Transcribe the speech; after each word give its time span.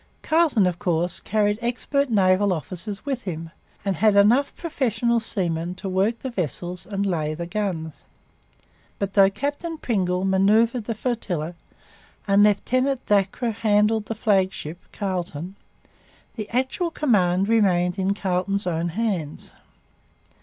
Carleton 0.23 0.65
of 0.65 0.79
course 0.79 1.19
carried 1.19 1.59
expert 1.61 2.09
naval 2.09 2.53
officers 2.53 3.05
with 3.05 3.25
him 3.25 3.51
and 3.85 3.97
had 3.97 4.15
enough 4.15 4.51
professional 4.55 5.19
seamen 5.19 5.75
to 5.75 5.87
work 5.87 6.17
the 6.17 6.31
vessels 6.31 6.87
and 6.87 7.05
lay 7.05 7.35
the 7.35 7.45
guns. 7.45 8.03
But, 8.97 9.13
though 9.13 9.29
Captain 9.29 9.77
Pringle 9.77 10.25
manoeuvred 10.25 10.85
the 10.85 10.95
flotilla 10.95 11.53
and 12.27 12.41
Lieutenant 12.43 13.05
Dacre 13.05 13.51
handled 13.51 14.07
the 14.07 14.15
flagship 14.15 14.79
Carleton, 14.91 15.55
the 16.35 16.49
actual 16.49 16.89
command 16.89 17.47
remained 17.47 17.99
in 17.99 18.15
Carleton's 18.15 18.65
own 18.65 18.89
hands. 18.89 19.51